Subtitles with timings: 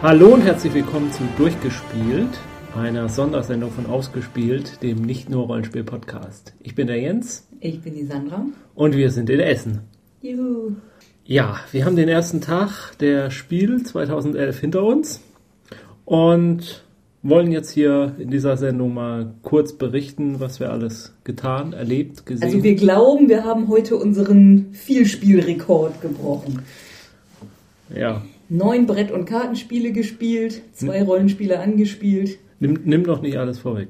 [0.00, 2.28] Hallo und herzlich willkommen zu Durchgespielt,
[2.76, 6.54] einer Sondersendung von Ausgespielt, dem nicht nur Rollenspiel-Podcast.
[6.60, 7.48] Ich bin der Jens.
[7.58, 8.46] Ich bin die Sandra.
[8.76, 9.80] Und wir sind in Essen.
[10.22, 10.76] Juhu.
[11.24, 15.20] Ja, wir haben den ersten Tag der Spiel 2011 hinter uns
[16.04, 16.84] und
[17.24, 22.44] wollen jetzt hier in dieser Sendung mal kurz berichten, was wir alles getan, erlebt, gesehen.
[22.44, 26.62] Also wir glauben, wir haben heute unseren Vielspielrekord gebrochen.
[27.92, 28.22] Ja.
[28.48, 32.38] Neun Brett- und Kartenspiele gespielt, zwei Rollenspiele angespielt.
[32.60, 33.88] Nimm, nimm doch nicht alles vorweg.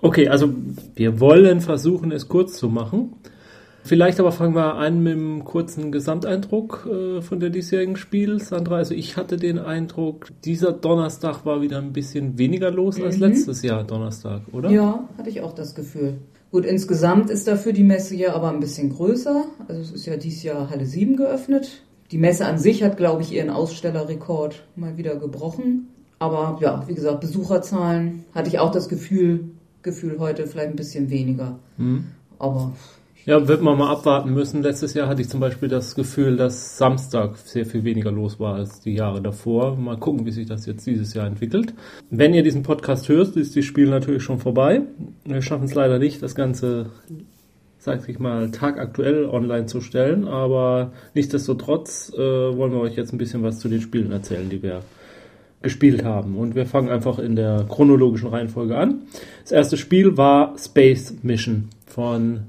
[0.00, 0.52] Okay, also
[0.94, 3.14] wir wollen versuchen, es kurz zu machen.
[3.86, 8.76] Vielleicht aber fangen wir an mit einem kurzen Gesamteindruck äh, von der diesjährigen Spiel, Sandra.
[8.76, 13.62] Also ich hatte den Eindruck, dieser Donnerstag war wieder ein bisschen weniger los als letztes
[13.62, 14.70] Jahr Donnerstag, oder?
[14.70, 16.14] Ja, hatte ich auch das Gefühl.
[16.50, 19.44] Gut, insgesamt ist dafür die Messe ja aber ein bisschen größer.
[19.68, 21.82] Also es ist ja dieses Jahr Halle 7 geöffnet.
[22.10, 25.88] Die Messe an sich hat, glaube ich, ihren Ausstellerrekord mal wieder gebrochen.
[26.18, 29.50] Aber ja, wie gesagt, Besucherzahlen hatte ich auch das Gefühl,
[29.82, 31.58] Gefühl heute vielleicht ein bisschen weniger.
[32.38, 32.72] Aber
[33.26, 34.62] Ja, wird man mal abwarten müssen.
[34.62, 38.54] Letztes Jahr hatte ich zum Beispiel das Gefühl, dass Samstag sehr viel weniger los war
[38.54, 39.76] als die Jahre davor.
[39.76, 41.74] Mal gucken, wie sich das jetzt dieses Jahr entwickelt.
[42.08, 44.82] Wenn ihr diesen Podcast hört, ist das Spiel natürlich schon vorbei.
[45.24, 46.90] Wir schaffen es leider nicht, das Ganze,
[47.86, 50.26] sag ich mal, tagaktuell online zu stellen.
[50.26, 54.60] Aber nichtsdestotrotz äh, wollen wir euch jetzt ein bisschen was zu den Spielen erzählen, die
[54.60, 54.82] wir
[55.62, 56.36] gespielt haben.
[56.36, 59.02] Und wir fangen einfach in der chronologischen Reihenfolge an.
[59.42, 62.40] Das erste Spiel war Space Mission von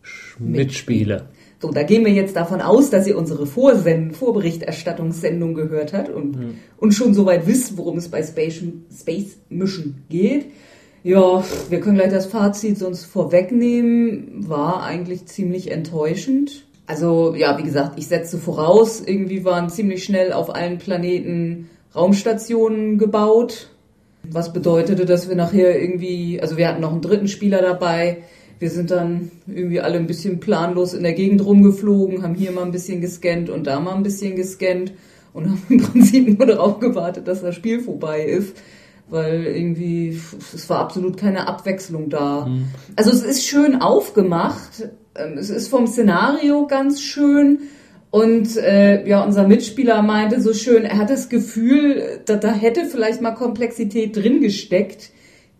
[0.00, 1.26] Schmidt-Spiele.
[1.60, 6.56] So, da gehen wir jetzt davon aus, dass ihr unsere Vorsend Vorberichterstattungssendung gehört habt und,
[6.78, 8.62] und schon soweit wisst, worum es bei Space,
[8.98, 10.46] Space Mission geht.
[11.06, 14.48] Ja, wir können gleich das Fazit sonst vorwegnehmen.
[14.48, 16.64] War eigentlich ziemlich enttäuschend.
[16.88, 22.98] Also, ja, wie gesagt, ich setze voraus, irgendwie waren ziemlich schnell auf allen Planeten Raumstationen
[22.98, 23.70] gebaut.
[24.28, 28.24] Was bedeutete, dass wir nachher irgendwie, also wir hatten noch einen dritten Spieler dabei.
[28.58, 32.64] Wir sind dann irgendwie alle ein bisschen planlos in der Gegend rumgeflogen, haben hier mal
[32.64, 34.92] ein bisschen gescannt und da mal ein bisschen gescannt
[35.32, 38.56] und haben im Prinzip nur darauf gewartet, dass das Spiel vorbei ist.
[39.08, 40.20] Weil irgendwie,
[40.52, 42.46] es war absolut keine Abwechslung da.
[42.96, 44.88] Also es ist schön aufgemacht.
[45.14, 47.60] ähm, Es ist vom Szenario ganz schön.
[48.10, 52.86] Und äh, ja, unser Mitspieler meinte so schön, er hat das Gefühl, da, da hätte
[52.86, 55.10] vielleicht mal Komplexität drin gesteckt,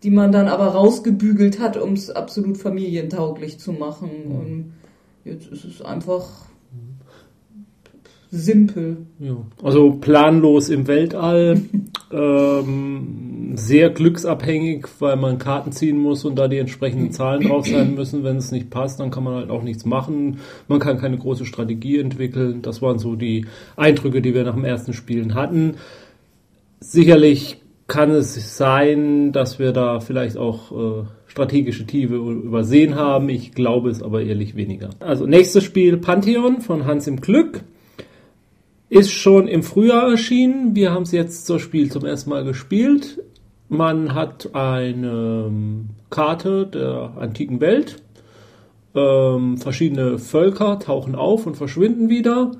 [0.03, 4.09] die man dann aber rausgebügelt hat, um es absolut familientauglich zu machen.
[4.29, 4.73] Und
[5.23, 6.47] jetzt ist es einfach
[8.31, 8.97] simpel.
[9.19, 9.37] Ja.
[9.63, 11.61] Also planlos im Weltall,
[12.11, 17.95] ähm, sehr glücksabhängig, weil man Karten ziehen muss und da die entsprechenden Zahlen drauf sein
[17.95, 18.23] müssen.
[18.23, 20.39] Wenn es nicht passt, dann kann man halt auch nichts machen.
[20.67, 22.61] Man kann keine große Strategie entwickeln.
[22.61, 23.45] Das waren so die
[23.75, 25.75] Eindrücke, die wir nach dem ersten Spielen hatten.
[26.79, 27.57] Sicherlich
[27.87, 33.29] kann es sein, dass wir da vielleicht auch äh, strategische Tiefe übersehen haben.
[33.29, 34.89] Ich glaube es aber ehrlich weniger.
[34.99, 37.63] Also nächstes Spiel Pantheon von Hans im Glück.
[38.89, 40.75] Ist schon im Frühjahr erschienen.
[40.75, 43.21] Wir haben es jetzt zur Spiel zum ersten Mal gespielt.
[43.67, 48.01] Man hat eine ähm, Karte der antiken Welt.
[48.95, 52.51] Ähm, verschiedene Völker tauchen auf und verschwinden wieder.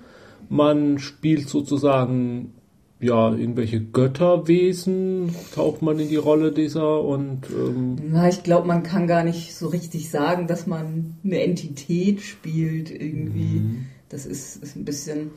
[0.49, 2.53] Man spielt sozusagen
[2.99, 8.83] ja irgendwelche Götterwesen taucht man in die Rolle dieser und ähm, Na, ich glaube, man
[8.83, 13.61] kann gar nicht so richtig sagen, dass man eine Entität spielt irgendwie.
[14.09, 15.31] Das ist, ist ein bisschen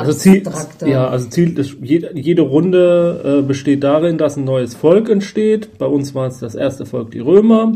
[0.00, 0.42] Also Ziel,
[0.86, 5.76] ja, also Ziel des, jede, jede Runde äh, besteht darin, dass ein neues Volk entsteht.
[5.76, 7.74] Bei uns war es das erste Volk die Römer.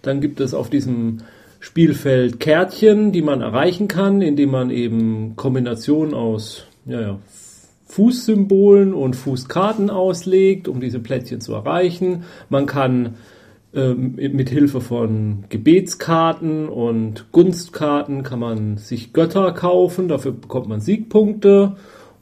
[0.00, 1.18] Dann gibt es auf diesem
[1.58, 7.18] Spielfeld Kärtchen, die man erreichen kann, indem man eben Kombinationen aus ja, ja,
[7.86, 12.24] Fußsymbolen und Fußkarten auslegt, um diese Plättchen zu erreichen.
[12.48, 13.14] Man kann
[13.74, 21.76] mit Hilfe von Gebetskarten und Gunstkarten kann man sich Götter kaufen, dafür bekommt man Siegpunkte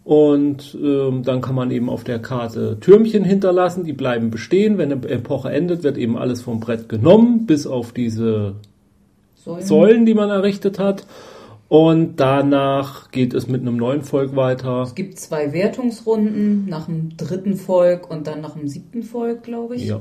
[0.04, 4.76] und ähm, dann kann man eben auf der Karte Türmchen hinterlassen, die bleiben bestehen.
[4.76, 8.54] Wenn eine Epoche endet, wird eben alles vom Brett genommen, bis auf diese
[9.37, 9.64] Säulen.
[9.64, 11.06] Säulen, die man errichtet hat.
[11.69, 14.82] Und danach geht es mit einem neuen Volk weiter.
[14.82, 19.76] Es gibt zwei Wertungsrunden, nach dem dritten Volk und dann nach dem siebten Volk, glaube
[19.76, 19.87] ich.
[19.87, 20.00] Ja.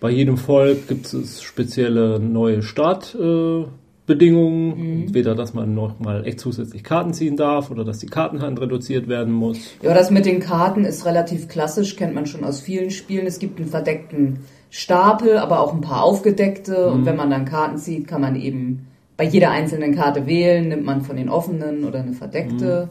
[0.00, 3.66] Bei jedem Volk gibt es spezielle neue Startbedingungen.
[3.66, 3.80] Äh,
[4.10, 5.02] Bedingungen.
[5.02, 9.32] Entweder, dass man nochmal echt zusätzlich Karten ziehen darf oder dass die Kartenhand reduziert werden
[9.32, 9.58] muss.
[9.82, 13.26] Ja, das mit den Karten ist relativ klassisch, kennt man schon aus vielen Spielen.
[13.26, 16.90] Es gibt einen verdeckten Stapel, aber auch ein paar aufgedeckte.
[16.90, 20.68] Und wenn man dann Karten zieht, kann man eben bei jeder einzelnen Karte wählen.
[20.68, 22.88] Nimmt man von den offenen oder eine verdeckte.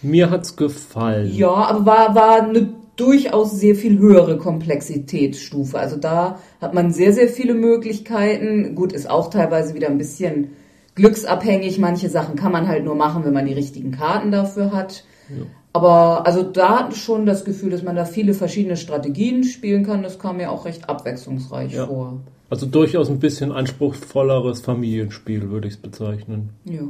[0.00, 1.34] Mir hat's gefallen.
[1.34, 5.78] Ja, aber war, war eine durchaus sehr viel höhere Komplexitätsstufe.
[5.78, 8.74] Also da hat man sehr, sehr viele Möglichkeiten.
[8.74, 10.52] Gut, ist auch teilweise wieder ein bisschen
[10.94, 11.78] glücksabhängig.
[11.78, 15.04] Manche Sachen kann man halt nur machen, wenn man die richtigen Karten dafür hat.
[15.28, 15.44] Ja.
[15.72, 19.84] Aber also da hatte ich schon das Gefühl, dass man da viele verschiedene Strategien spielen
[19.84, 20.02] kann.
[20.02, 21.86] Das kam mir auch recht abwechslungsreich ja.
[21.86, 22.20] vor.
[22.48, 26.50] Also durchaus ein bisschen anspruchsvolleres Familienspiel, würde ich es bezeichnen.
[26.64, 26.80] Ja.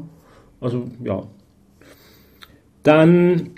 [0.60, 1.24] Also ja.
[2.84, 3.50] Dann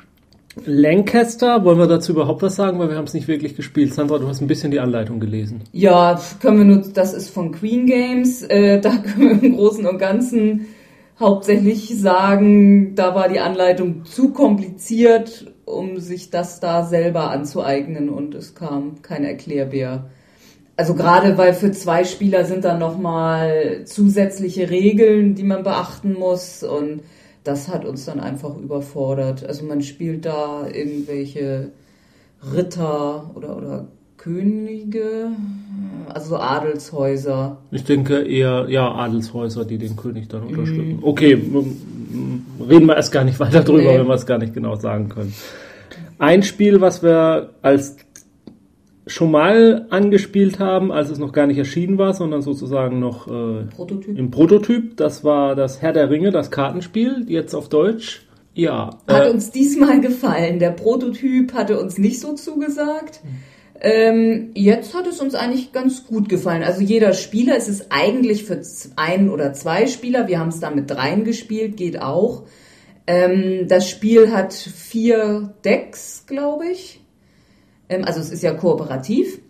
[0.64, 3.94] Lancaster, wollen wir dazu überhaupt was sagen, weil wir haben es nicht wirklich gespielt.
[3.94, 5.62] Sandra, du hast ein bisschen die Anleitung gelesen.
[5.72, 9.86] Ja, können wir nur, das ist von Queen Games, äh, da können wir im Großen
[9.86, 10.66] und Ganzen
[11.18, 18.34] hauptsächlich sagen, da war die Anleitung zu kompliziert, um sich das da selber anzueignen und
[18.34, 20.10] es kam kein Erklärbär.
[20.76, 26.62] Also gerade weil für zwei Spieler sind da nochmal zusätzliche Regeln, die man beachten muss
[26.62, 27.02] und
[27.48, 29.44] das hat uns dann einfach überfordert.
[29.44, 31.70] Also man spielt da irgendwelche
[32.54, 35.30] Ritter oder, oder Könige,
[36.12, 37.56] also Adelshäuser.
[37.70, 40.96] Ich denke eher, ja, Adelshäuser, die den König dann unterstützen.
[40.96, 41.04] Mhm.
[41.04, 41.40] Okay,
[42.68, 43.98] reden wir erst gar nicht weiter drüber, nee.
[43.98, 45.32] wenn wir es gar nicht genau sagen können.
[46.18, 47.96] Ein Spiel, was wir als
[49.08, 53.64] schon mal angespielt haben, als es noch gar nicht erschienen war, sondern sozusagen noch äh,
[53.64, 54.16] Prototyp.
[54.16, 54.96] im Prototyp.
[54.96, 58.26] Das war das Herr der Ringe, das Kartenspiel, jetzt auf Deutsch.
[58.54, 58.98] Ja.
[59.06, 60.58] Hat äh, uns diesmal gefallen.
[60.58, 63.20] Der Prototyp hatte uns nicht so zugesagt.
[63.80, 66.64] Ähm, jetzt hat es uns eigentlich ganz gut gefallen.
[66.64, 68.60] Also jeder Spieler, es ist eigentlich für
[68.96, 72.42] ein oder zwei Spieler, wir haben es da mit dreien gespielt, geht auch.
[73.06, 77.00] Ähm, das Spiel hat vier Decks, glaube ich.
[77.88, 79.40] Ähm, also es ist ja kooperativ.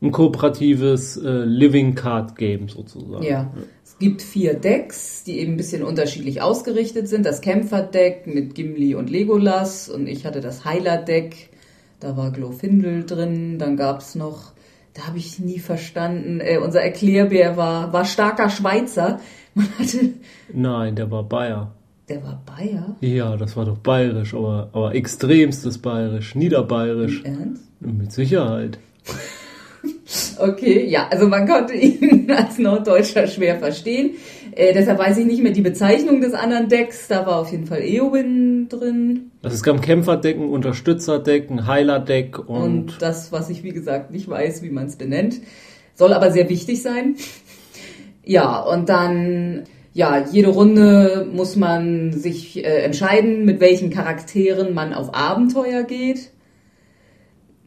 [0.00, 3.24] Ein kooperatives äh, Living Card Game sozusagen.
[3.24, 3.52] Ja.
[3.84, 7.26] Es gibt vier Decks, die eben ein bisschen unterschiedlich ausgerichtet sind.
[7.26, 11.50] Das Kämpferdeck mit Gimli und Legolas und ich hatte das Heiler-Deck.
[11.98, 13.58] Da war Glorfindel drin.
[13.58, 14.52] Dann gab es noch,
[14.94, 19.18] da habe ich nie verstanden, äh, unser Erklärbär war, war starker Schweizer.
[19.54, 20.10] Man hatte
[20.52, 21.74] Nein, der war Bayer.
[22.08, 22.96] Der war Bayer?
[23.00, 27.22] Ja, das war doch bayerisch, aber, aber extremstes bayerisch, niederbayerisch.
[27.22, 27.62] Im Ernst?
[27.80, 28.78] Mit Sicherheit.
[30.38, 34.12] okay, ja, also man konnte ihn als Norddeutscher schwer verstehen.
[34.52, 37.08] Äh, deshalb weiß ich nicht mehr die Bezeichnung des anderen Decks.
[37.08, 39.30] Da war auf jeden Fall Eowyn drin.
[39.42, 42.62] Also es gab Kämpferdeck, ein Unterstützerdeck, ein Heilerdeck und...
[42.62, 45.40] Und das, was ich wie gesagt nicht weiß, wie man es benennt.
[45.94, 47.16] Soll aber sehr wichtig sein.
[48.24, 49.64] ja, und dann
[49.98, 56.30] ja, jede Runde muss man sich äh, entscheiden, mit welchen Charakteren man auf Abenteuer geht,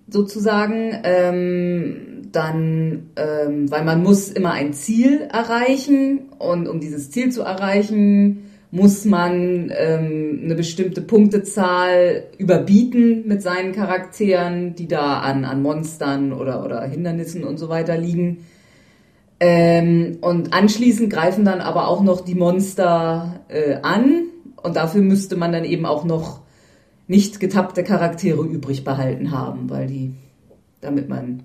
[0.07, 0.93] sozusagen.
[1.03, 7.41] Ähm, dann, ähm, weil man muss immer ein Ziel erreichen und um dieses Ziel zu
[7.41, 15.61] erreichen, muss man ähm, eine bestimmte Punktezahl überbieten mit seinen Charakteren, die da an, an
[15.61, 18.45] Monstern oder, oder Hindernissen und so weiter liegen.
[19.43, 24.27] Ähm, und anschließend greifen dann aber auch noch die Monster äh, an
[24.61, 26.41] und dafür müsste man dann eben auch noch
[27.07, 30.13] nicht getappte Charaktere übrig behalten haben, weil die,
[30.79, 31.41] damit man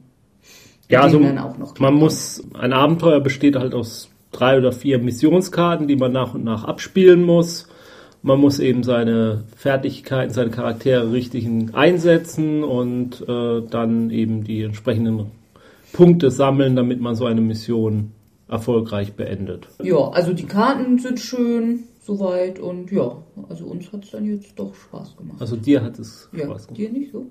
[0.91, 5.89] ja, also auch noch man muss, ein Abenteuer besteht halt aus drei oder vier Missionskarten,
[5.89, 7.67] die man nach und nach abspielen muss.
[8.21, 15.31] Man muss eben seine Fertigkeiten, seine Charaktere richtig einsetzen und äh, dann eben die entsprechenden
[15.97, 18.13] Punkte sammeln, damit man so eine Mission
[18.49, 19.67] erfolgreich beendet.
[19.83, 23.17] Ja, also die Karten sind schön soweit und ja,
[23.49, 25.39] also uns hat es dann jetzt doch Spaß gemacht.
[25.41, 26.79] Also dir hat es ja, Spaß gemacht?
[26.79, 27.27] dir nicht so?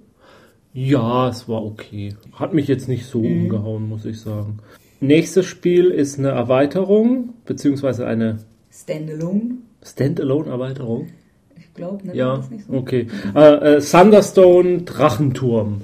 [0.74, 2.16] Ja, es war okay.
[2.34, 3.44] Hat mich jetzt nicht so mhm.
[3.44, 4.58] umgehauen, muss ich sagen.
[5.00, 8.40] Nächstes Spiel ist eine Erweiterung, beziehungsweise eine
[8.72, 9.58] Standalone.
[9.84, 11.10] Standalone-Erweiterung?
[11.56, 12.16] Ich glaube, ne?
[12.16, 12.74] Ja, so.
[12.74, 13.08] okay.
[13.36, 15.82] Äh, äh, Thunderstone Drachenturm.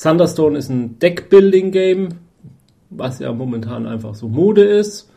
[0.00, 2.08] Thunderstone ist ein Deckbuilding-Game,
[2.90, 5.10] was ja momentan einfach so Mode ist.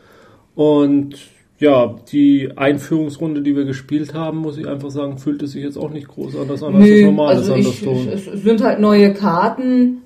[0.54, 1.16] Und
[1.58, 5.90] ja, die Einführungsrunde, die wir gespielt haben, muss ich einfach sagen, fühlte sich jetzt auch
[5.90, 8.14] nicht groß anders an als das normale also Thunderstone.
[8.14, 10.02] Ich, es sind halt neue Karten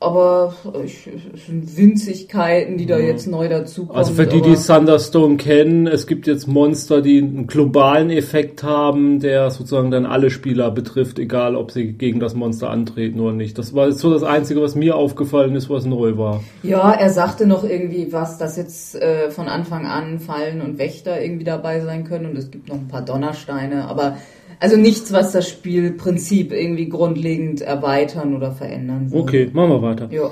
[0.00, 3.06] aber ich, es sind Winzigkeiten, die da ja.
[3.06, 3.96] jetzt neu dazukommen.
[3.96, 9.20] Also für die, die Thunderstone kennen, es gibt jetzt Monster, die einen globalen Effekt haben,
[9.20, 13.58] der sozusagen dann alle Spieler betrifft, egal ob sie gegen das Monster antreten oder nicht.
[13.58, 16.42] Das war so das Einzige, was mir aufgefallen ist, was neu war.
[16.62, 21.22] Ja, er sagte noch irgendwie was, dass jetzt äh, von Anfang an Fallen und Wächter
[21.22, 24.16] irgendwie dabei sein können und es gibt noch ein paar Donnersteine, aber
[24.60, 29.22] also nichts, was das Spielprinzip irgendwie grundlegend erweitern oder verändern würde.
[29.22, 30.08] Okay, machen wir weiter.
[30.10, 30.30] Ja.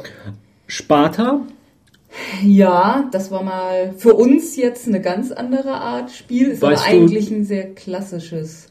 [0.66, 1.42] Sparta?
[2.44, 6.48] Ja, das war mal für uns jetzt eine ganz andere Art Spiel.
[6.48, 8.68] Ist weißt aber eigentlich ein sehr klassisches.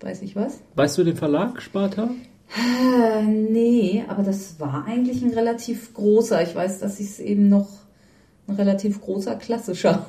[0.00, 0.60] Weiß ich was?
[0.74, 2.10] Weißt du den Verlag Sparta?
[2.56, 6.42] Äh, nee, aber das war eigentlich ein relativ großer.
[6.42, 7.68] Ich weiß, dass es eben noch
[8.46, 10.06] ein relativ großer klassischer.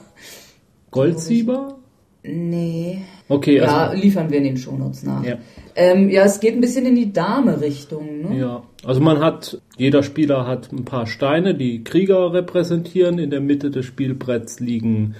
[0.91, 1.77] Goldsieber?
[2.23, 3.03] Nee.
[3.27, 3.73] Okay, also.
[3.73, 5.23] Ja, liefern wir in den Shownotes nach.
[5.23, 5.37] Ja.
[5.75, 8.29] Ähm, ja, es geht ein bisschen in die Dame-Richtung.
[8.29, 8.39] Ne?
[8.39, 13.17] Ja, also man hat, jeder Spieler hat ein paar Steine, die Krieger repräsentieren.
[13.17, 15.15] In der Mitte des Spielbretts liegen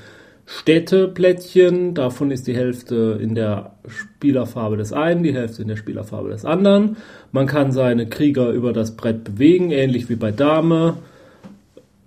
[0.45, 1.95] Städteplättchen.
[1.95, 6.45] Davon ist die Hälfte in der Spielerfarbe des einen, die Hälfte in der Spielerfarbe des
[6.45, 6.97] anderen.
[7.31, 10.97] Man kann seine Krieger über das Brett bewegen, ähnlich wie bei Dame.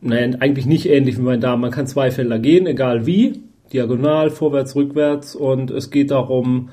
[0.00, 1.62] Nein, eigentlich nicht ähnlich wie bei Dame.
[1.62, 3.42] Man kann zwei Felder gehen, egal wie.
[3.72, 5.34] Diagonal, vorwärts, rückwärts.
[5.34, 6.70] Und es geht darum,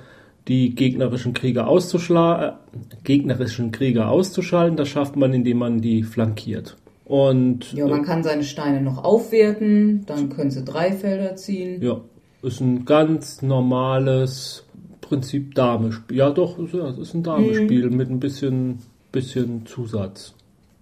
[0.47, 4.77] die gegnerischen Krieger auszuschlagen, äh, gegnerischen Krieger auszuschalten.
[4.77, 6.77] Das schafft man, indem man die flankiert.
[7.05, 11.81] Und Ja, man kann seine Steine noch aufwerten, dann können sie drei Felder ziehen.
[11.81, 12.01] ja,
[12.41, 14.63] ist ein ganz normales
[15.01, 16.17] Prinzip Dame-Spiel.
[16.17, 18.79] Ja, doch, ist- ja, es ist ein Dame-Spiel mit ein bisschen,
[19.11, 20.33] bisschen Zusatz.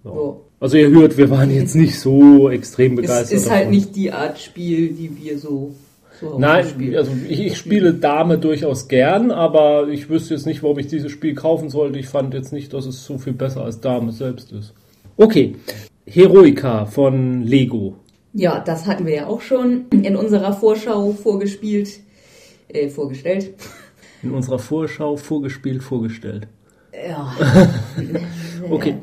[0.05, 0.12] Ja.
[0.13, 0.34] Ja.
[0.62, 3.32] Also ihr hört, wir waren jetzt nicht so extrem Es begeistert.
[3.38, 3.75] ist halt davon.
[3.75, 5.74] nicht die Art Spiel, die wir so,
[6.24, 10.80] so Nein, also ich, ich spiele Dame durchaus gern, aber ich wüsste jetzt nicht, warum
[10.80, 12.00] ich dieses Spiel kaufen sollte.
[12.00, 14.74] Ich fand jetzt nicht, dass es so viel besser als Dame selbst ist.
[15.18, 15.56] Okay,
[16.06, 17.96] Heroica von Lego.
[18.34, 22.00] Ja, das hatten wir ja auch schon in unserer Vorschau vorgespielt,
[22.70, 23.53] äh, vorgestellt.
[24.24, 26.48] In unserer Vorschau vorgespielt, vorgestellt.
[26.94, 27.34] Ja.
[28.70, 28.96] Okay.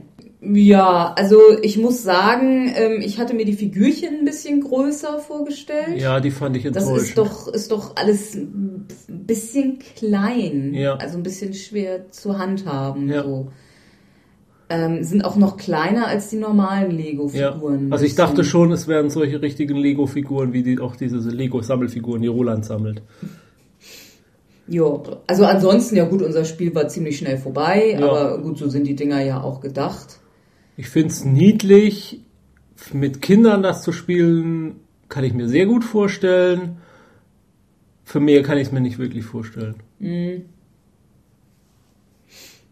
[0.42, 5.98] Ja, also ich muss sagen, ähm, ich hatte mir die Figürchen ein bisschen größer vorgestellt.
[6.00, 7.08] Ja, die fand ich Das enttäuschend.
[7.08, 10.72] ist doch, ist doch alles ein bisschen klein.
[10.72, 10.94] Ja.
[10.94, 13.08] Also ein bisschen schwer zu handhaben.
[13.10, 13.22] Ja.
[13.22, 13.48] So.
[14.70, 16.96] Ähm, sind auch noch kleiner als die normalen ja.
[16.96, 17.92] Lego-Figuren.
[17.92, 22.28] Also ich dachte schon, es wären solche richtigen Lego-Figuren, wie die, auch diese Lego-Sammelfiguren, die
[22.28, 23.02] Roland sammelt.
[24.68, 28.08] Ja, also ansonsten, ja gut, unser Spiel war ziemlich schnell vorbei, Ja.
[28.08, 30.19] aber gut, so sind die Dinger ja auch gedacht.
[30.80, 32.22] Ich finde es niedlich,
[32.94, 34.76] mit Kindern das zu spielen,
[35.10, 36.78] kann ich mir sehr gut vorstellen.
[38.02, 39.74] Für mehr kann ich es mir nicht wirklich vorstellen.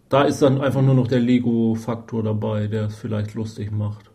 [0.08, 4.10] Da ist dann einfach nur noch der Lego-Faktor dabei, der es vielleicht lustig macht.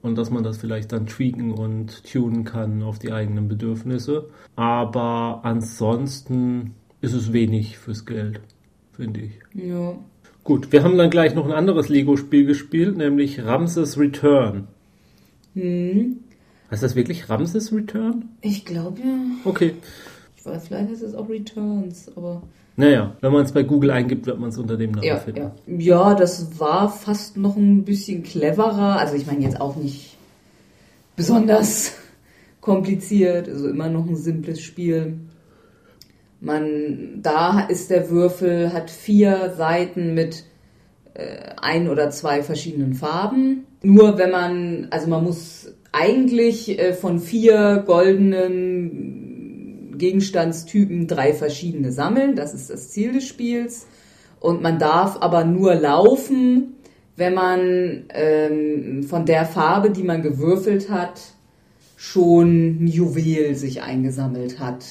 [0.00, 4.30] Und dass man das vielleicht dann tweaken und tunen kann auf die eigenen Bedürfnisse.
[4.56, 8.40] Aber ansonsten ist es wenig fürs Geld,
[8.92, 9.38] finde ich.
[9.52, 9.98] Ja.
[10.48, 14.66] Gut, wir haben dann gleich noch ein anderes Lego-Spiel gespielt, nämlich Ramses Return.
[15.52, 16.20] Hm.
[16.70, 18.30] Heißt das wirklich Ramses Return?
[18.40, 19.14] Ich glaube ja.
[19.44, 19.74] Okay.
[20.38, 22.44] Ich weiß, vielleicht ist es auch Returns, aber.
[22.76, 25.38] Naja, wenn man es bei Google eingibt, wird man es unter dem Namen Ja, finden.
[25.38, 25.52] ja.
[25.66, 28.98] ja, das war fast noch ein bisschen cleverer.
[28.98, 30.16] Also ich meine jetzt auch nicht
[31.14, 31.92] besonders
[32.62, 35.18] kompliziert, also immer noch ein simples Spiel.
[36.40, 40.44] Man, da ist der Würfel, hat vier Seiten mit
[41.14, 43.66] äh, ein oder zwei verschiedenen Farben.
[43.82, 49.18] Nur wenn man, also man muss eigentlich äh, von vier goldenen
[49.98, 52.36] Gegenstandstypen drei verschiedene sammeln.
[52.36, 53.86] Das ist das Ziel des Spiels.
[54.40, 56.74] Und man darf aber nur laufen,
[57.16, 61.20] wenn man ähm, von der Farbe, die man gewürfelt hat,
[61.96, 64.84] schon ein Juwel sich eingesammelt hat.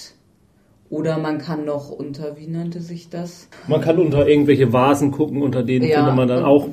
[0.89, 3.47] Oder man kann noch unter, wie nannte sich das?
[3.67, 6.67] Man kann unter irgendwelche Vasen gucken, unter denen Ja, findet man dann und- auch.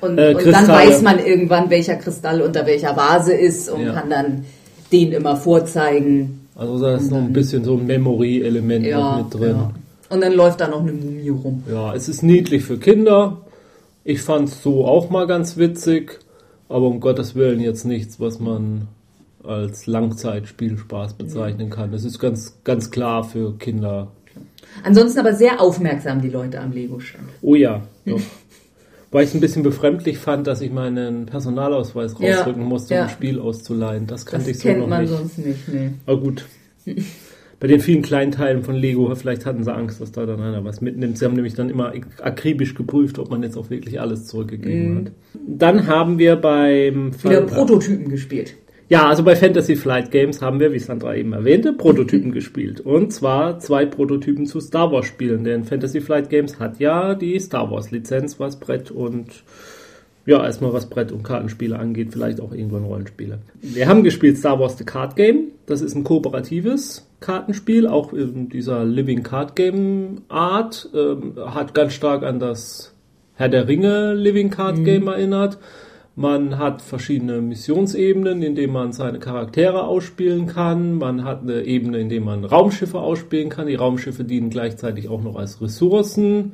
[0.00, 3.92] Und, Äh, und dann weiß man irgendwann, welcher Kristall unter welcher Vase ist und Ja.
[3.92, 4.44] kann dann
[4.90, 6.40] den immer vorzeigen.
[6.56, 9.56] Also da ist noch ein bisschen so ein Memory-Element noch Ja, mit drin.
[9.56, 9.70] ja.
[10.10, 11.62] Und dann läuft da noch eine Mumie rum.
[11.72, 13.38] Ja, es ist niedlich für Kinder.
[14.04, 16.18] Ich fand es so auch mal ganz witzig,
[16.68, 18.88] aber um Gottes Willen jetzt nichts, was man
[19.44, 21.92] als Langzeitspielspaß bezeichnen kann.
[21.94, 24.12] Es ist ganz, ganz klar für Kinder.
[24.84, 27.28] Ansonsten aber sehr aufmerksam die Leute am Lego-Stand.
[27.42, 28.20] Oh ja, doch.
[29.10, 33.02] Weil ich es ein bisschen befremdlich fand, dass ich meinen Personalausweis Ja, rausrücken musste, ja.
[33.02, 34.06] um ein Spiel auszuleihen.
[34.06, 35.10] Das kannte Das ich so kennt noch man nicht.
[35.12, 35.68] sonst nicht.
[35.68, 35.90] Nee.
[36.06, 36.46] Aber gut.
[37.60, 40.64] Bei den vielen kleinen Teilen von Lego, vielleicht hatten sie Angst, dass da dann einer
[40.64, 41.16] was mitnimmt.
[41.18, 45.12] Sie haben nämlich dann immer akribisch geprüft, ob man jetzt auch wirklich alles zurückgegeben hat.
[45.46, 47.14] Dann haben wir beim Mhm.
[47.22, 48.54] Wieder Fall- Prototypen gespielt.
[48.88, 52.80] Ja, also bei Fantasy Flight Games haben wir, wie Sandra eben erwähnte, Prototypen gespielt.
[52.80, 57.38] Und zwar zwei Prototypen zu Star Wars Spielen, denn Fantasy Flight Games hat ja die
[57.40, 59.44] Star Wars Lizenz, was Brett und
[60.24, 63.38] ja, erstmal was Brett- und Kartenspiele angeht, vielleicht auch irgendwann Rollenspiele.
[63.60, 65.48] Wir haben gespielt Star Wars The Card Game.
[65.66, 70.88] Das ist ein kooperatives Kartenspiel, auch in dieser Living Card Game Art.
[70.94, 72.94] Ähm, hat ganz stark an das
[73.34, 75.58] Herr der Ringe Living Card Game erinnert.
[76.14, 80.98] Man hat verschiedene Missionsebenen, in denen man seine Charaktere ausspielen kann.
[80.98, 83.66] Man hat eine Ebene, in der man Raumschiffe ausspielen kann.
[83.66, 86.52] Die Raumschiffe dienen gleichzeitig auch noch als Ressourcen.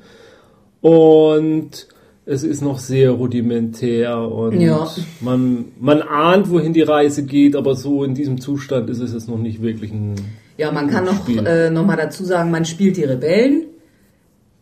[0.81, 1.89] Und
[2.25, 4.87] es ist noch sehr rudimentär und Ja.
[5.21, 9.29] man, man ahnt, wohin die Reise geht, aber so in diesem Zustand ist es jetzt
[9.29, 10.15] noch nicht wirklich ein.
[10.59, 13.68] Ja, man kann noch, äh, noch mal dazu sagen, man spielt die Rebellen,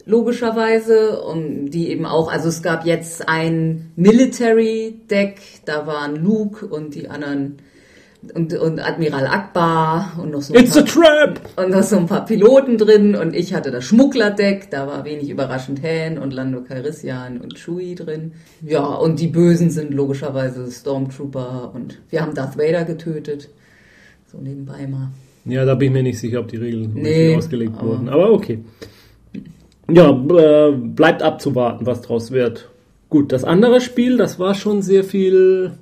[0.06, 6.94] logischerweise, und die eben auch, also es gab jetzt ein Military-Deck, da waren Luke und
[6.94, 7.56] die anderen
[8.34, 11.40] und, und Admiral Akbar und noch so ein It's a paar, trap!
[11.56, 15.28] und noch so ein paar Piloten drin und ich hatte das Schmugglerdeck, da war wenig
[15.30, 18.32] überraschend Han und Lando Calrissian und Chewie drin.
[18.62, 23.48] Ja, und die Bösen sind logischerweise Stormtrooper und wir haben Darth Vader getötet.
[24.32, 25.10] So nebenbei mal.
[25.44, 28.08] Ja, da bin ich mir nicht sicher, ob die Regeln Nee, richtig ausgelegt aber- wurden.
[28.08, 28.58] Aber okay.
[29.90, 32.68] Ja, äh, bleibt abzuwarten, was draus wird.
[33.08, 35.72] Gut, das andere Spiel, das war schon sehr viel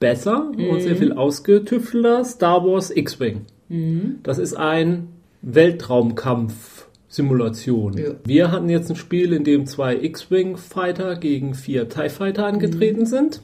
[0.00, 0.80] besser und Mhm.
[0.80, 2.24] sehr viel ausgetüftelter.
[2.24, 3.42] Star Wars X-Wing.
[3.68, 4.16] Mhm.
[4.22, 5.08] Das ist ein
[5.42, 7.96] Weltraumkampf-Simulation.
[7.98, 8.10] Ja.
[8.24, 13.06] Wir hatten jetzt ein Spiel, in dem zwei X-Wing-Fighter gegen vier TIE Fighter angetreten Mhm.
[13.06, 13.40] sind.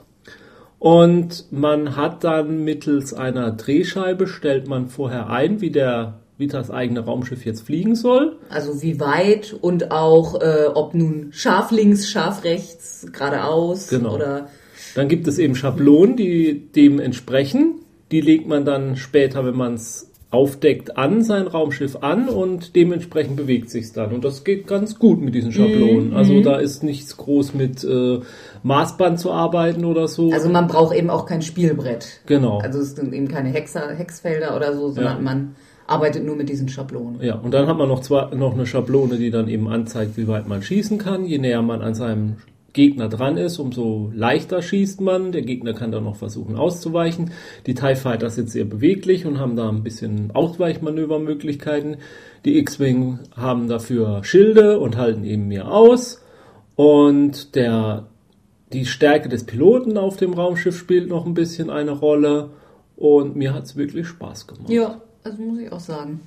[0.78, 6.70] Und man hat dann mittels einer Drehscheibe stellt man vorher ein, wie der wie das
[6.72, 8.36] eigene Raumschiff jetzt fliegen soll.
[8.50, 14.14] Also wie weit und auch, äh, ob nun scharf links, scharf rechts, geradeaus Genau.
[14.16, 14.48] oder
[14.96, 17.76] Dann gibt es eben Schablonen, die dem entsprechen.
[18.10, 23.36] Die legt man dann später, wenn man es aufdeckt, an sein Raumschiff an und dementsprechend
[23.36, 24.12] bewegt sich dann.
[24.12, 26.10] Und das geht ganz gut mit diesen Schablonen.
[26.10, 26.16] Mhm.
[26.16, 28.20] Also da ist nichts groß mit äh,
[28.62, 30.32] Maßband zu arbeiten oder so.
[30.32, 32.20] also man braucht eben auch kein Spielbrett.
[32.26, 32.58] genau.
[32.58, 35.22] Also es sind eben keine Hexer, Hexfelder oder so, sondern Ja.
[35.22, 35.54] man
[35.92, 37.20] arbeitet nur mit diesen Schablonen.
[37.22, 40.26] Ja, und dann hat man noch zwar noch eine Schablone, die dann eben anzeigt, wie
[40.26, 41.26] weit man schießen kann.
[41.26, 42.36] Je näher man an seinem
[42.72, 45.32] Gegner dran ist, umso leichter schießt man.
[45.32, 47.32] Der Gegner kann dann noch versuchen auszuweichen.
[47.66, 51.96] Die TIE Fighter sind sehr beweglich und haben da ein bisschen Ausweichmanövermöglichkeiten.
[52.44, 56.22] Die X-Wing haben dafür Schilde und halten eben mehr aus.
[56.74, 58.06] Und der,
[58.72, 62.50] die Stärke des Piloten auf dem Raumschiff spielt noch ein bisschen eine Rolle.
[62.96, 64.70] Und mir hat's wirklich Spaß gemacht.
[64.70, 66.20] Ja, also muss ich auch sagen.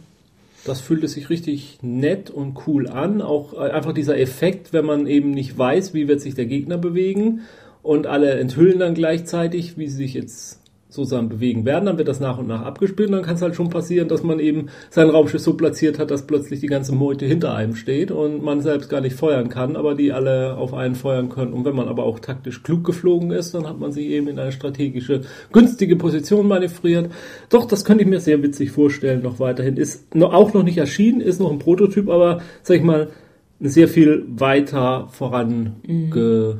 [0.65, 3.21] Das fühlte sich richtig nett und cool an.
[3.21, 6.77] Auch äh, einfach dieser Effekt, wenn man eben nicht weiß, wie wird sich der Gegner
[6.77, 7.41] bewegen
[7.83, 10.59] und alle enthüllen dann gleichzeitig, wie sie sich jetzt
[10.95, 11.85] sozusagen bewegen werden.
[11.85, 14.23] Dann wird das nach und nach abgespielt und dann kann es halt schon passieren, dass
[14.23, 18.11] man eben sein Raumschiff so platziert hat, dass plötzlich die ganze Meute hinter einem steht
[18.11, 21.53] und man selbst gar nicht feuern kann, aber die alle auf einen feuern können.
[21.53, 24.39] Und wenn man aber auch taktisch klug geflogen ist, dann hat man sich eben in
[24.39, 27.11] eine strategische, günstige Position manövriert.
[27.49, 29.77] Doch, das könnte ich mir sehr witzig vorstellen, noch weiterhin.
[29.77, 33.09] Ist auch noch nicht erschienen, ist noch ein Prototyp, aber sag ich mal,
[33.59, 36.57] sehr viel weiter vorange, äh,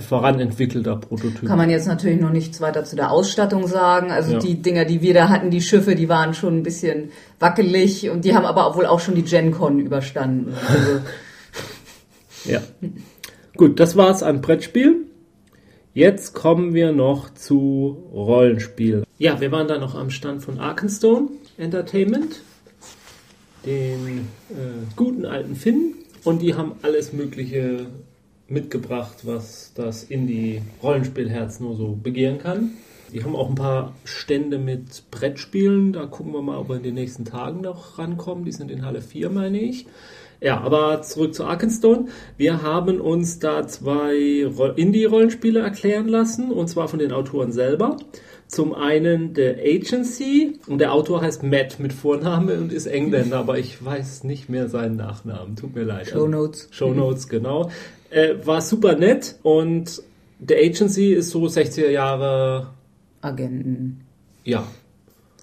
[0.00, 1.46] voranentwickelter Prototyp.
[1.48, 4.10] Kann man jetzt natürlich noch nichts weiter zu der Ausstattung sagen.
[4.10, 4.38] Also Ja.
[4.38, 8.24] die Dinger, die wir da hatten, die Schiffe, die waren schon ein bisschen wackelig und
[8.26, 10.52] die haben aber wohl auch schon die Gen Con überstanden.
[10.68, 11.00] Also,
[12.44, 12.60] Ja.
[13.56, 15.06] Gut, das war's an Brettspiel.
[15.92, 19.04] Jetzt kommen wir noch zu Rollenspiel.
[19.18, 22.40] Ja, wir waren da noch am Stand von Arkenstone Entertainment,
[23.66, 24.54] den äh,
[24.96, 27.86] guten alten Finn, und die haben alles Mögliche
[28.50, 32.72] mitgebracht, was das Indie-Rollenspielherz nur so begehren kann.
[33.12, 35.92] Die haben auch ein paar Stände mit Brettspielen.
[35.92, 38.44] Da gucken wir mal, ob wir in den nächsten Tagen noch rankommen.
[38.44, 39.86] Die sind in Halle 4, meine ich.
[40.40, 42.06] Ja, aber zurück zu Arkenstone.
[42.36, 47.96] Wir haben uns da zwei Ro- Indie-Rollenspiele erklären lassen, und zwar von den Autoren selber.
[48.50, 53.58] Zum einen The Agency, und der Autor heißt Matt mit Vorname und ist Engländer, aber
[53.58, 55.54] ich weiß nicht mehr seinen Nachnamen.
[55.54, 56.08] Tut mir leid.
[56.08, 56.66] Show Notes.
[56.72, 57.70] Show Notes, genau.
[58.10, 60.02] Äh, war super nett und
[60.46, 62.68] The Agency ist so 60er Jahre,
[63.20, 64.00] Agenten,
[64.44, 64.66] ja.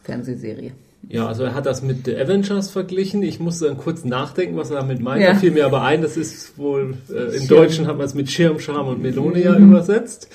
[0.04, 0.72] Fernsehserie.
[1.10, 3.24] Ja, also er hat das mit The Avengers verglichen.
[3.24, 5.22] Ich musste dann kurz nachdenken, was er damit meint.
[5.24, 5.32] Ja.
[5.34, 7.48] Da fiel mir aber ein, das ist wohl, äh, im Schirm.
[7.48, 9.70] Deutschen hat man es mit Schirm, Charme und Melonia Mhm.
[9.70, 10.28] übersetzt.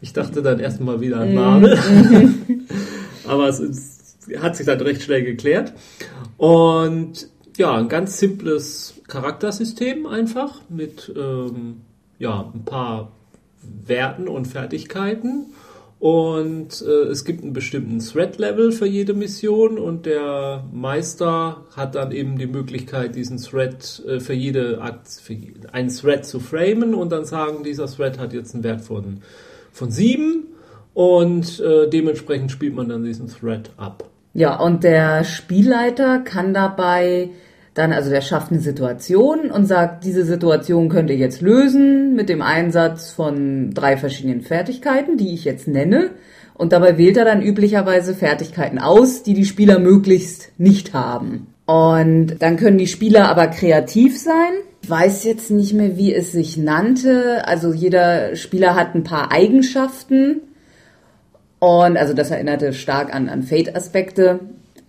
[0.00, 1.78] Ich dachte dann erstmal wieder an Marvel.
[3.26, 5.72] aber es ist, hat sich dann recht schnell geklärt.
[6.36, 11.82] Und ja, ein ganz simples Charaktersystem einfach mit ähm,
[12.18, 13.12] ja, ein paar
[13.62, 15.46] Werten und Fertigkeiten.
[15.98, 22.12] Und äh, es gibt einen bestimmten Thread-Level für jede Mission und der Meister hat dann
[22.12, 25.36] eben die Möglichkeit, diesen Thread äh, für jede Akt, für
[25.72, 29.22] einen Thread zu framen und dann sagen, dieser Thread hat jetzt einen Wert von,
[29.78, 30.48] von sieben
[30.94, 34.04] und äh, dementsprechend spielt man dann diesen Thread ab.
[34.34, 37.30] Ja, und der Spielleiter kann dabei
[37.74, 42.28] dann, also der schafft eine Situation und sagt, diese Situation könnt ihr jetzt lösen mit
[42.28, 46.10] dem Einsatz von drei verschiedenen Fertigkeiten, die ich jetzt nenne.
[46.54, 51.54] Und dabei wählt er dann üblicherweise Fertigkeiten aus, die die Spieler möglichst nicht haben.
[51.66, 54.52] Und dann können die Spieler aber kreativ sein.
[54.88, 57.46] Weiß jetzt nicht mehr, wie es sich nannte.
[57.46, 60.40] Also jeder Spieler hat ein paar Eigenschaften.
[61.58, 64.40] Und also das erinnerte stark an, an Fate-Aspekte.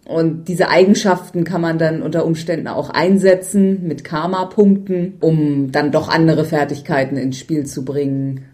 [0.05, 6.09] Und diese Eigenschaften kann man dann unter Umständen auch einsetzen mit Karma-Punkten, um dann doch
[6.09, 8.45] andere Fertigkeiten ins Spiel zu bringen.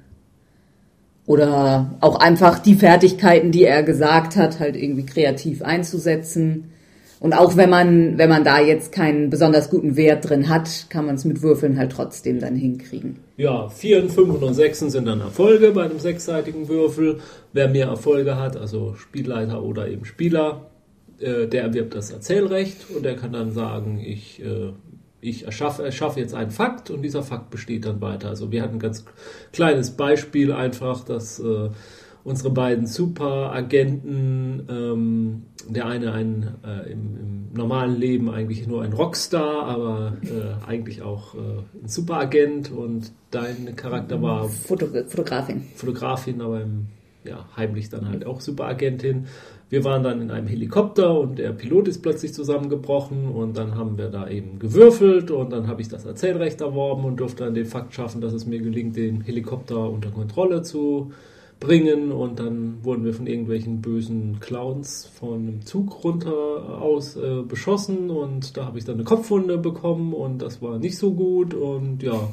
[1.26, 6.72] Oder auch einfach die Fertigkeiten, die er gesagt hat, halt irgendwie kreativ einzusetzen.
[7.20, 11.06] Und auch wenn man, wenn man da jetzt keinen besonders guten Wert drin hat, kann
[11.06, 13.18] man es mit Würfeln halt trotzdem dann hinkriegen.
[13.38, 17.20] Ja, 4, 5 und 6 sind dann Erfolge bei einem sechsseitigen Würfel.
[17.54, 20.70] Wer mehr Erfolge hat, also Spielleiter oder eben Spieler,
[21.20, 24.72] äh, der erwirbt das Erzählrecht und der kann dann sagen, ich, äh,
[25.22, 28.30] ich erschaffe, erschaffe jetzt einen Fakt und dieser Fakt besteht dann weiter.
[28.30, 29.06] Also wir hatten ein ganz
[29.54, 31.70] kleines Beispiel einfach, dass äh,
[32.26, 38.92] unsere beiden Superagenten, ähm, der eine ein, äh, im, im, normalen Leben eigentlich nur ein
[38.92, 41.38] Rockstar, aber äh, eigentlich auch äh,
[41.82, 45.62] ein Superagent und dein Charakter war Foto Fotografin.
[45.76, 46.88] Fotografin, aber im,
[47.24, 49.28] ja, heimlich dann halt auch Superagentin.
[49.70, 53.98] Wir waren dann in einem Helikopter und der Pilot ist plötzlich zusammengebrochen und dann haben
[53.98, 57.66] wir da eben gewürfelt und dann habe ich das Erzählrecht erworben und durfte dann den
[57.66, 61.14] Fakt schaffen, dass es mir gelingt, den Helikopter unter Kontrolle zu
[61.60, 66.34] bringen und dann wurden wir von irgendwelchen bösen Clowns von einem Zug runter
[66.82, 70.98] aus äh, beschossen und da habe ich dann eine Kopfwunde bekommen und das war nicht
[70.98, 72.30] so gut und ja,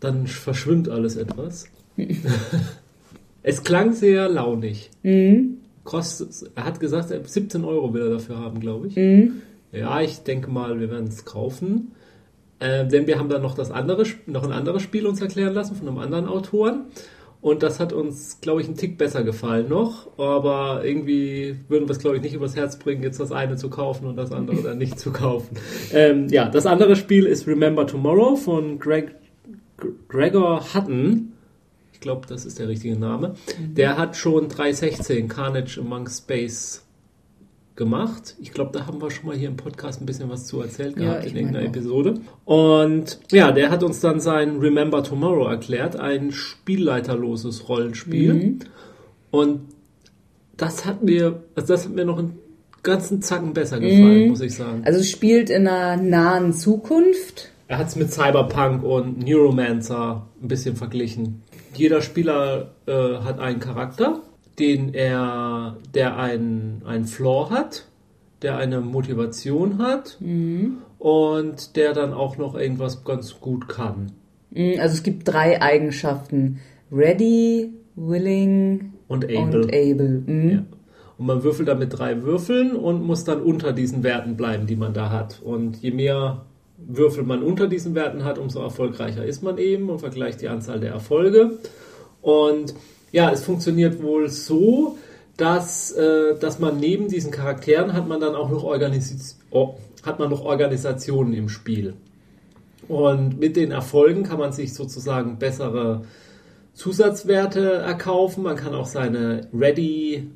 [0.00, 1.66] dann verschwimmt alles etwas.
[3.42, 4.90] es klang sehr launig.
[5.02, 5.58] Mhm.
[5.84, 8.96] Kostet, er hat gesagt, 17 Euro will er dafür haben, glaube ich.
[8.96, 9.42] Mhm.
[9.72, 11.92] Ja, ich denke mal, wir werden es kaufen.
[12.58, 15.76] Äh, denn wir haben dann noch das andere, noch ein anderes Spiel uns erklären lassen
[15.76, 16.86] von einem anderen Autoren.
[17.44, 20.18] Und das hat uns, glaube ich, einen Tick besser gefallen noch.
[20.18, 23.68] Aber irgendwie würden wir es, glaube ich, nicht übers Herz bringen, jetzt das eine zu
[23.68, 25.58] kaufen und das andere dann nicht zu kaufen.
[25.92, 29.14] Ähm, ja, das andere Spiel ist Remember Tomorrow von Greg,
[30.08, 31.34] Gregor Hutton.
[31.92, 33.34] Ich glaube, das ist der richtige Name.
[33.58, 33.74] Mhm.
[33.74, 36.83] Der hat schon 316 Carnage Among Space
[37.76, 38.36] gemacht.
[38.40, 40.96] Ich glaube, da haben wir schon mal hier im Podcast ein bisschen was zu erzählt
[40.96, 42.20] gehabt ja, in irgendeiner Episode.
[42.44, 48.34] Und ja, der hat uns dann sein Remember Tomorrow erklärt, ein spielleiterloses Rollenspiel.
[48.34, 48.58] Mhm.
[49.30, 49.60] Und
[50.56, 52.38] das hat mir, also das hat mir noch einen
[52.84, 54.28] ganzen Zacken besser gefallen, mhm.
[54.28, 54.82] muss ich sagen.
[54.84, 57.50] Also es spielt in einer nahen Zukunft.
[57.66, 61.42] Er hat es mit Cyberpunk und Neuromancer ein bisschen verglichen.
[61.74, 64.22] Jeder Spieler äh, hat einen Charakter
[64.58, 67.86] den er, der einen, einen Flaw hat,
[68.42, 70.78] der eine Motivation hat mhm.
[70.98, 74.12] und der dann auch noch irgendwas ganz gut kann.
[74.50, 76.60] Mhm, also es gibt drei Eigenschaften.
[76.92, 79.62] Ready, willing und able.
[79.62, 80.22] Und, able.
[80.26, 80.50] Mhm.
[80.50, 80.64] Ja.
[81.18, 84.76] und man würfelt dann mit drei Würfeln und muss dann unter diesen Werten bleiben, die
[84.76, 85.40] man da hat.
[85.42, 86.42] Und je mehr
[86.76, 90.80] Würfel man unter diesen Werten hat, umso erfolgreicher ist man eben und vergleicht die Anzahl
[90.80, 91.58] der Erfolge.
[92.20, 92.74] Und
[93.14, 94.98] ja, es funktioniert wohl so,
[95.36, 100.18] dass, äh, dass man neben diesen Charakteren hat man dann auch noch, Organis oh, hat
[100.18, 101.94] man noch Organisationen im Spiel.
[102.88, 106.02] Und mit den Erfolgen kann man sich sozusagen bessere
[106.72, 108.42] Zusatzwerte erkaufen.
[108.42, 110.28] Man kann auch seine Ready,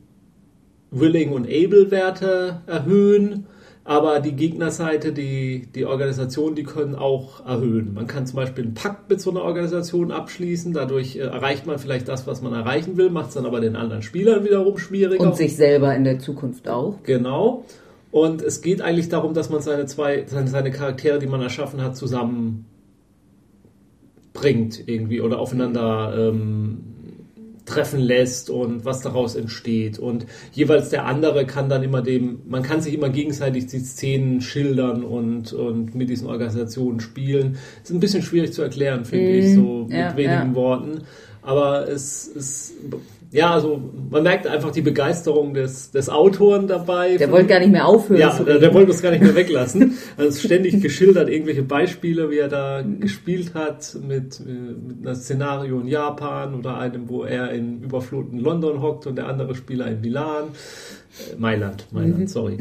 [0.92, 3.46] Willing und Able Werte erhöhen
[3.88, 7.94] aber die Gegnerseite, die, die Organisation, die können auch erhöhen.
[7.94, 11.78] Man kann zum Beispiel einen Pakt mit so einer Organisation abschließen, dadurch äh, erreicht man
[11.78, 15.24] vielleicht das, was man erreichen will, macht es dann aber den anderen Spielern wiederum schwieriger.
[15.24, 17.02] Und sich selber in der Zukunft auch.
[17.04, 17.64] Genau.
[18.10, 21.82] Und es geht eigentlich darum, dass man seine zwei, seine, seine Charaktere, die man erschaffen
[21.82, 22.66] hat, zusammenbringt
[24.84, 26.80] irgendwie oder aufeinander ähm,
[27.68, 29.98] treffen lässt und was daraus entsteht.
[29.98, 34.40] Und jeweils der andere kann dann immer dem, man kann sich immer gegenseitig die Szenen
[34.40, 37.58] schildern und, und mit diesen Organisationen spielen.
[37.82, 40.54] Ist ein bisschen schwierig zu erklären, finde mm, ich, so mit ja, wenigen ja.
[40.54, 41.02] Worten.
[41.42, 42.74] Aber es ist
[43.30, 43.78] ja, also
[44.10, 47.18] man merkt einfach die Begeisterung des, des Autoren dabei.
[47.18, 48.20] Der wollte gar nicht mehr aufhören.
[48.20, 49.98] Ja, der, der wollte es gar nicht mehr weglassen.
[50.16, 55.78] Also ständig geschildert, irgendwelche Beispiele, wie er da gespielt hat mit, äh, mit einem Szenario
[55.80, 60.00] in Japan oder einem, wo er in überfluteten London hockt und der andere Spieler in
[60.00, 60.44] Milan.
[60.44, 62.26] Äh, Mailand, Mailand, mhm.
[62.28, 62.58] sorry.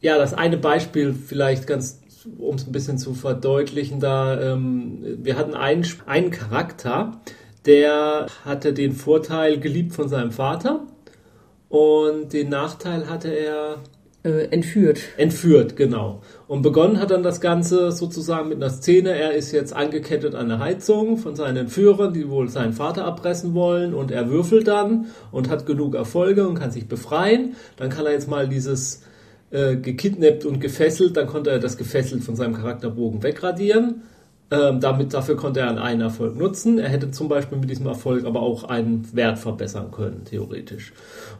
[0.00, 2.00] Ja, das eine Beispiel vielleicht ganz
[2.38, 7.20] um es ein bisschen zu verdeutlichen, da ähm, wir hatten einen, einen Charakter,
[7.66, 10.86] der hatte den Vorteil geliebt von seinem Vater
[11.68, 13.78] und den Nachteil hatte er
[14.24, 15.00] äh, entführt.
[15.16, 16.22] Entführt, genau.
[16.46, 19.10] Und begonnen hat dann das Ganze sozusagen mit einer Szene.
[19.10, 23.54] Er ist jetzt angekettet an eine Heizung von seinen Entführern, die wohl seinen Vater abpressen
[23.54, 23.94] wollen.
[23.94, 27.56] Und er würfelt dann und hat genug Erfolge und kann sich befreien.
[27.76, 29.02] Dann kann er jetzt mal dieses
[29.50, 34.02] äh, gekidnappt und gefesselt, dann konnte er das gefesselt von seinem Charakterbogen wegradieren
[34.52, 36.78] Ähm, damit, dafür konnte er einen Erfolg nutzen.
[36.78, 40.92] Er hätte zum Beispiel mit diesem Erfolg aber auch einen Wert verbessern können, theoretisch.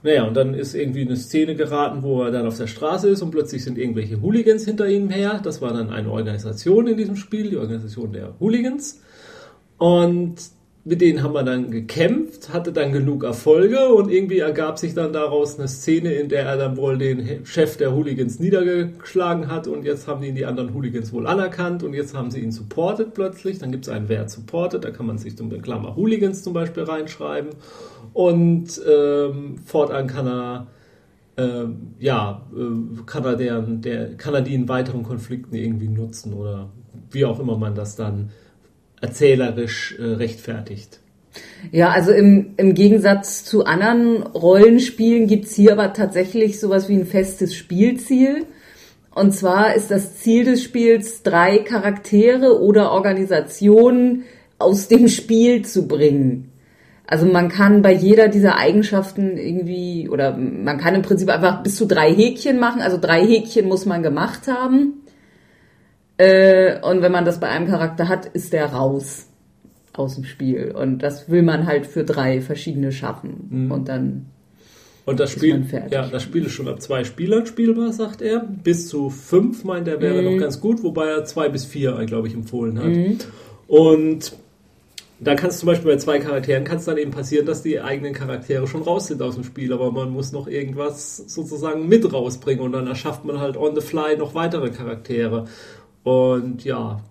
[0.03, 3.21] Naja, und dann ist irgendwie eine Szene geraten, wo er dann auf der Straße ist
[3.21, 5.43] und plötzlich sind irgendwelche Hooligans hinter ihm her.
[5.45, 9.03] Das war dann eine Organisation in diesem Spiel, die Organisation der Hooligans.
[9.77, 10.37] Und
[10.85, 15.13] mit denen haben wir dann gekämpft, hatte dann genug Erfolge und irgendwie ergab sich dann
[15.13, 19.85] daraus eine Szene, in der er dann wohl den Chef der Hooligans niedergeschlagen hat und
[19.85, 23.59] jetzt haben ihn die anderen Hooligans wohl anerkannt und jetzt haben sie ihn supported plötzlich.
[23.59, 26.83] Dann gibt es einen Wert supported, da kann man sich zum Klammer Hooligans zum Beispiel
[26.83, 27.51] reinschreiben
[28.13, 30.67] und ähm, fortan kann er
[31.37, 36.33] ähm, ja, äh, kann er deren, der, kann er die in weiteren Konflikten irgendwie nutzen
[36.35, 36.71] oder
[37.11, 38.31] wie auch immer man das dann
[39.03, 41.01] erzählerisch äh, rechtfertigt.
[41.71, 47.07] Ja, also im, im Gegensatz zu anderen Rollenspielen gibt's hier aber tatsächlich sowas wie ein
[47.07, 48.47] festes Spielziel.
[49.15, 54.25] Und zwar ist das Ziel des Spiels, drei Charaktere oder Organisationen
[54.59, 56.51] aus dem Spiel zu bringen.
[57.07, 61.77] Also man kann bei jeder dieser Eigenschaften irgendwie, oder man kann im Prinzip einfach bis
[61.77, 62.81] zu drei Häkchen machen.
[62.81, 65.02] Also drei Häkchen muss man gemacht haben.
[66.23, 69.27] Äh, und wenn man das bei einem Charakter hat, ist der raus
[69.93, 70.71] aus dem Spiel.
[70.71, 73.49] Und das will man halt für drei verschiedene schaffen.
[73.51, 73.73] Mhm.
[73.73, 74.27] Und dann.
[75.05, 78.39] Und das Spiel, ja, das Spiel ist schon ab zwei Spielern spielbar, sagt er.
[78.39, 80.33] Bis zu fünf meint er wäre mhm.
[80.35, 82.87] noch ganz gut, wobei er zwei bis vier, glaube ich, empfohlen hat.
[82.87, 83.19] Mhm.
[83.67, 84.33] Und
[85.19, 87.81] da kann es zum Beispiel bei zwei Charakteren kann es dann eben passieren, dass die
[87.81, 92.13] eigenen Charaktere schon raus sind aus dem Spiel, aber man muss noch irgendwas sozusagen mit
[92.13, 95.47] rausbringen und dann erschafft man halt on the fly noch weitere Charaktere.
[96.03, 97.03] Und ja,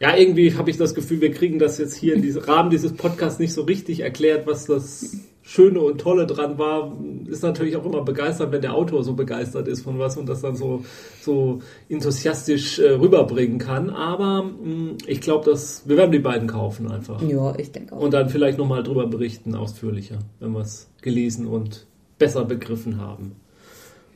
[0.00, 2.92] ja, irgendwie habe ich das Gefühl, wir kriegen das jetzt hier in diesem Rahmen dieses
[2.92, 6.92] Podcasts nicht so richtig erklärt, was das Schöne und Tolle dran war.
[7.26, 10.42] Ist natürlich auch immer begeistert, wenn der Autor so begeistert ist von was und das
[10.42, 10.84] dann so,
[11.22, 13.88] so enthusiastisch äh, rüberbringen kann.
[13.88, 17.22] Aber mh, hm, ich glaube, dass wir werden die beiden kaufen einfach.
[17.22, 18.00] Ja, ich denke auch.
[18.00, 21.86] Und dann vielleicht nochmal drüber berichten, ausführlicher, wenn wir es gelesen und
[22.18, 23.36] besser begriffen haben.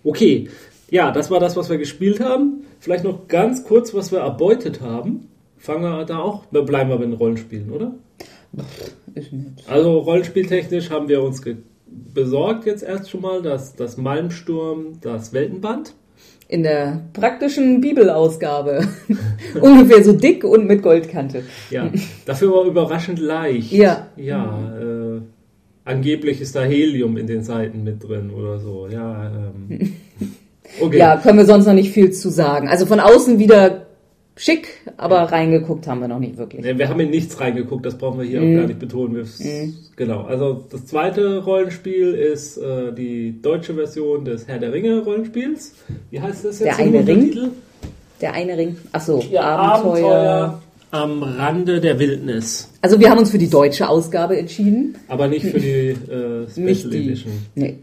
[0.03, 0.49] Okay,
[0.90, 2.64] ja, das war das, was wir gespielt haben.
[2.79, 5.29] Vielleicht noch ganz kurz, was wir erbeutet haben.
[5.57, 7.92] Fangen wir da auch, bleiben wir bei den Rollenspielen, oder?
[9.14, 9.33] Nicht.
[9.68, 11.42] Also rollenspieltechnisch haben wir uns
[12.14, 15.94] besorgt jetzt erst schon mal das, das Malmsturm, das Weltenband.
[16.48, 18.88] In der praktischen Bibelausgabe.
[19.61, 21.44] Ungefähr so dick und mit Goldkante.
[21.70, 21.90] Ja,
[22.26, 23.70] dafür war überraschend leicht.
[23.70, 24.09] Ja.
[24.16, 25.20] Ja, äh,
[25.85, 28.88] angeblich ist da Helium in den Seiten mit drin oder so.
[28.88, 29.94] Ja, ähm.
[30.81, 30.99] Okay.
[30.99, 32.69] Ja, können wir sonst noch nicht viel zu sagen.
[32.69, 33.87] Also von außen wieder
[34.37, 35.25] schick, aber ja.
[35.25, 36.62] reingeguckt haben wir noch nicht wirklich.
[36.64, 38.55] Nee, wir haben in nichts reingeguckt, das brauchen wir hier mm.
[38.55, 39.23] auch gar nicht betonen.
[39.23, 39.75] Mm.
[39.97, 45.75] Genau, also das zweite Rollenspiel ist äh, die deutsche Version des Herr der Ringe Rollenspiels.
[46.11, 46.79] Wie heißt das jetzt?
[46.79, 47.51] Der eine Ring?
[48.21, 48.77] Der eine Ring.
[48.93, 50.14] Achso, ja, Abenteuer.
[50.14, 52.69] Abenteuer am Rande der Wildnis.
[52.81, 54.97] Also wir haben uns für die deutsche Ausgabe entschieden.
[55.09, 57.33] Aber nicht für die äh, Special nicht die, Edition.
[57.55, 57.77] Nee.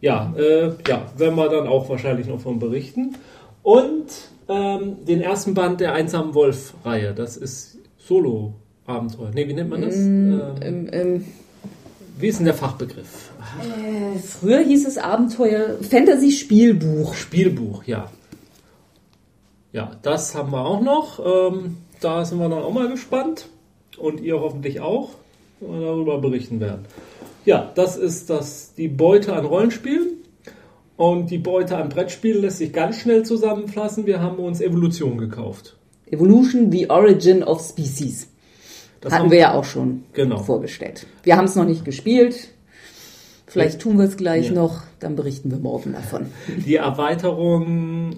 [0.00, 3.16] Ja, äh, ja, werden wir dann auch wahrscheinlich noch von berichten.
[3.62, 4.06] Und
[4.48, 9.30] ähm, den ersten Band der Einsamen Wolf-Reihe, das ist Solo-Abenteuer.
[9.30, 9.96] Ne, wie nennt man das?
[9.96, 11.24] Mm, ähm, ähm,
[12.18, 13.30] wie ist denn der Fachbegriff?
[13.60, 17.14] Äh, früher hieß es Abenteuer Fantasy-Spielbuch.
[17.14, 18.10] Spielbuch, ja.
[19.72, 21.20] Ja, das haben wir auch noch.
[21.24, 23.48] Ähm, da sind wir dann auch mal gespannt.
[23.98, 25.10] Und ihr hoffentlich auch,
[25.60, 26.86] wenn wir darüber berichten werden.
[27.44, 30.16] Ja, das ist das, die Beute an Rollenspielen.
[30.96, 34.04] Und die Beute an Brettspielen lässt sich ganz schnell zusammenfassen.
[34.04, 35.78] Wir haben uns Evolution gekauft.
[36.10, 38.28] Evolution, the Origin of Species.
[39.00, 40.40] Das hatten wir ja auch schon genau.
[40.40, 41.06] vorgestellt.
[41.22, 42.50] Wir haben es noch nicht gespielt.
[43.46, 44.52] Vielleicht tun wir es gleich ja.
[44.52, 46.26] noch, dann berichten wir morgen davon.
[46.66, 48.16] Die Erweiterung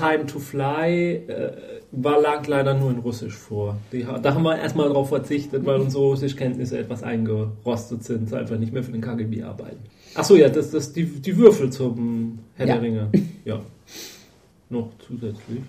[0.00, 1.52] Time to Fly äh,
[1.92, 3.76] war, lag leider nur in Russisch vor.
[3.92, 8.72] Die, da haben wir erstmal darauf verzichtet, weil unsere Russischkenntnisse etwas eingerostet sind, einfach nicht
[8.72, 9.80] mehr für den KGB arbeiten.
[10.14, 12.74] Achso, ja, das, das die, die Würfel zum Herr ja.
[12.74, 13.10] der Ringe.
[13.44, 13.60] Ja.
[14.70, 15.60] Noch zusätzlich.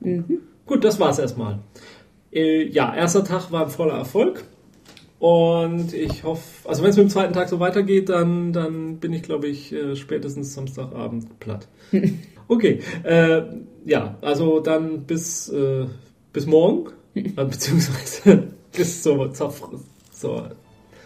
[0.00, 0.38] Mhm.
[0.64, 1.58] Gut, das war's erstmal.
[2.32, 4.44] Äh, ja, erster Tag war ein voller Erfolg.
[5.18, 9.12] Und ich hoffe, also wenn es mit dem zweiten Tag so weitergeht, dann, dann bin
[9.12, 11.68] ich, glaube ich, äh, spätestens Samstagabend platt.
[12.50, 13.42] Okay, äh,
[13.84, 15.86] ja, also dann bis, äh,
[16.32, 19.54] bis morgen, äh, beziehungsweise bis zur, zur,
[20.10, 20.50] zur,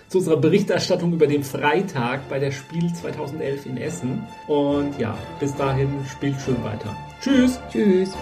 [0.09, 4.26] zu unserer Berichterstattung über den Freitag bei der Spiel 2011 in Essen.
[4.48, 6.96] Und ja, bis dahin spielt schön weiter.
[7.20, 7.61] Tschüss.
[7.70, 8.16] Tschüss.